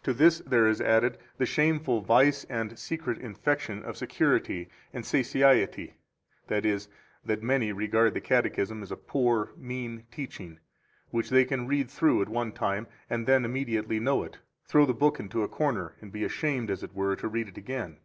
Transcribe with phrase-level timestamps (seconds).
[0.00, 5.06] 5 To this there is added the shameful vice and secret infection of security and
[5.06, 5.94] satiety,
[6.48, 6.90] that is,
[7.24, 10.58] that many regard the Catechism as a poor, mean teaching,
[11.08, 14.92] which they can read through at one time, and then immediately know it, throw the
[14.92, 18.00] book into a corner, and be ashamed, as it were, to read in it again.